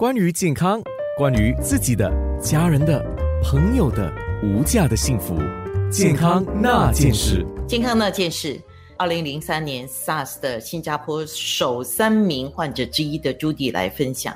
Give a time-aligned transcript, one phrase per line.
[0.00, 0.80] 关于健康，
[1.18, 2.10] 关于自己的、
[2.40, 3.04] 家人的、
[3.44, 4.10] 朋友的
[4.42, 5.36] 无价的幸福，
[5.92, 7.44] 健康那件事。
[7.68, 8.58] 健康那件事，
[8.96, 14.34] 二零零三年 SARS 的新加坡首三名患者之一的朱迪来分享，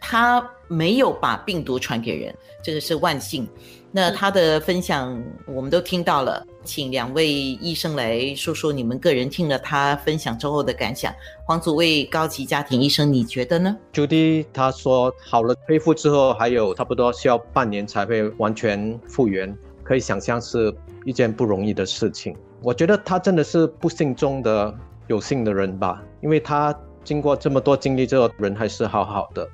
[0.00, 3.48] 他没有把病毒传给人，这个是万幸。
[3.96, 11.14] 那他的分享我们都听到了，请两位医生来说说你们个人听了他分享之后的感想。
[11.46, 13.76] 黄祖卫高级家庭医生，你觉得呢？
[13.92, 22.36] 朱迪他说好了恢复之后，还有差不多需要半年才会完全复原，可以想象是一件不容易的事情。
[22.62, 24.74] 我觉得他真的是不幸中的
[25.06, 29.48] 有幸的人吧，因为他经过这么多经历之后，人还是好好的。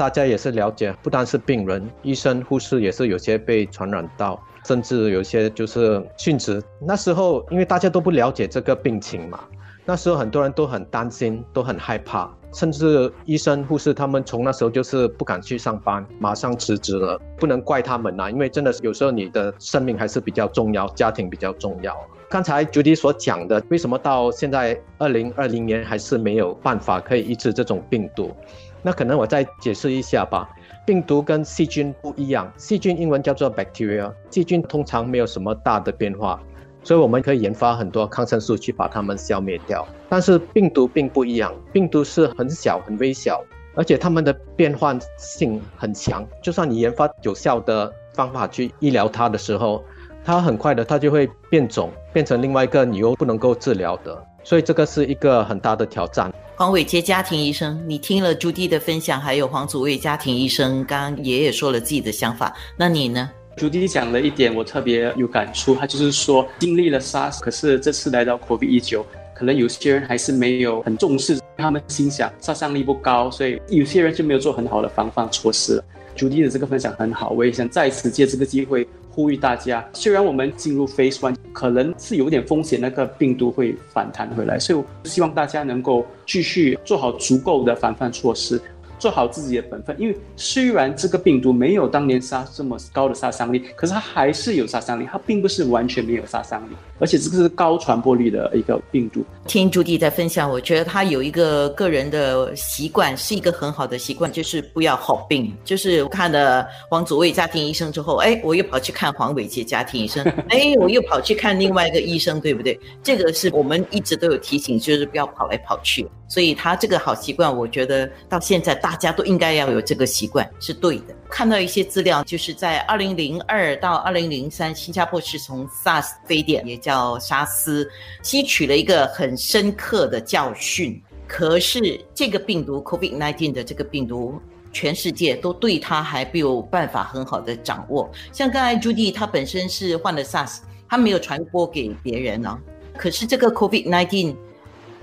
[0.00, 6.62] 大家也是了解，不单是病人，医生、护士也是有些被传染到，甚至有些就是殉职。
[6.80, 9.40] 那时候因为大家都不了解这个病情嘛，
[9.84, 17.20] 那时候很多人都很担心，都很害怕，甚至医生、护士他们从那时候就是不敢去上班，马上辞职了。
[17.36, 21.94] 不能怪他们呐，因为真的有时候你的生命还是比较重要，家庭比较重要。
[22.30, 28.34] 刚才 Judy 所讲的，为什么到现在二零二零年还是没有办法可以医治这种病毒？
[28.82, 30.48] 那可能我再解释一下吧。
[30.86, 36.40] 病毒跟细菌不一样，细菌英文叫做 bacteria，细菌通常没有什么大的变化，
[36.82, 39.86] 所以我们可以研发很多抗生素去把它们消灭掉。
[40.08, 43.40] 但是病毒并不一样，病毒是很小、很微小，
[43.74, 46.26] 而且它们的变换性很强。
[46.42, 49.84] 就算你研发有效的方法去医疗它的时候，
[50.24, 54.26] 它很快的它就会变种，变成另外一个你又不能够治疗的。
[54.42, 56.32] 所以这个是一个很大的挑战。
[56.56, 63.30] 黄伟杰家庭医生，你听了朱棣的分享，还有黄祖卫家庭医生刚刚爷爷说了自己的想法，那你呢？
[63.56, 75.82] 朱棣讲了一点，我特别有感触，他就是说经历了 SARS，可是这次来到 COVID-19，可能有些人还是没有很重视，他们心想杀伤力不高，所以有些人就没有做很好的防范措施。
[76.14, 78.86] 朱棣的这个分享很好，我也想再次借这个机会。
[79.10, 88.60] 呼吁大家，虽然我们进入 Phase One 可能是有点风险，那个病毒会反弹回来，所以希望大家能够继续做好足够的防范措施。
[88.98, 99.24] 做好自己的本分，因为虽然这个病毒没有当年杀这么高的杀伤力，可是它还是有杀伤力，它并不是完全没有杀伤力，而且这个是高传播率的一个病毒。
[99.46, 105.52] 听朱迪在分享，我觉得他有一个个人的习惯，是一个很好的习惯，就是不要好病。
[105.64, 112.78] 就是看了黄祖卫家庭医生之后，哎，我又跑去看黄伟杰家庭医生，哎，我又跑去看另外一个医生，对不对？
[113.02, 116.06] 这个是我们一直都有提醒，就是不要跑来跑去。
[116.28, 121.14] 所以他这个好习惯，我觉得到现在大家都应该要有这个习惯，是对的。
[121.30, 127.88] 看到一些资料，就是在二零零二到二零零三，新加坡是从 SARS 非典，也叫沙斯，
[128.22, 131.00] 吸取了一个很深刻的教训。
[131.26, 134.40] 可是这个病毒 COVID-19 的这个病毒，
[134.72, 138.10] 全世界都对它还没有办法很好的掌握。
[138.32, 140.58] 像刚才 Judy 他本身是患了 SARS，
[140.88, 142.58] 他没有传播给别人呢。
[142.96, 144.36] 可是这个 COVID-19。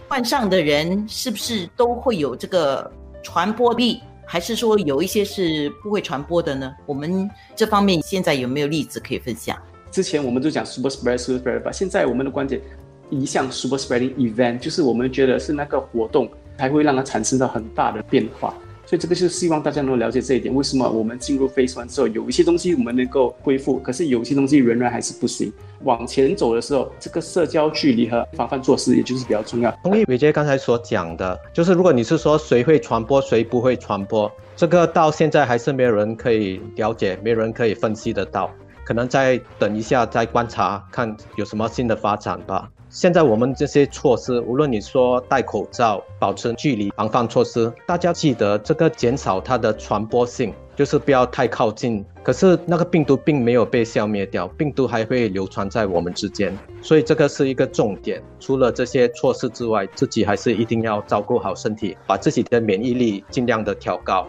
[0.09, 2.90] 患上的人是不是都会有这个
[3.22, 6.76] 传播力，还是说有一些是不会传播的呢？
[6.86, 9.58] 我们这方面现在有没有例子可以分享？
[9.90, 12.62] 之前我们都讲 super spread super spread，现在我们的观点
[13.10, 18.54] 移向 super spreading event，就是我们觉得是那个活动才会让它产生到很大的变化。
[18.88, 20.56] 所以这个是希望大家能够了解这一点。
[20.56, 25.52] 为什么我们进入 Phase One 之后，有一些东西我们能够恢复，可是有些东西仍然还是不行。
[25.84, 29.70] 往前走的时候，这个社交距离和防范措施，也就是比较重要。
[29.84, 38.50] 同意伟杰刚才所讲的，就是如果你是说谁会传播，谁不会传播，这个到现在还是没有人可以了解，没有人可以分析得到。
[38.88, 42.70] 可能再等一下，再观察看有什么新的发展吧。
[42.90, 52.06] 现在我们这些措施，无论你说戴口罩、保持距离、防范措施，大家记得这个减少它的传播性，就是不要太靠近。
[52.24, 58.24] 可是那个病毒并没有被消灭掉，病毒还会流传在我们之间，所以这个是一个重点。
[58.40, 64.26] 除了这些措施之外，自己还是一定要照顾好身体，把自己的免疫力尽量的调高。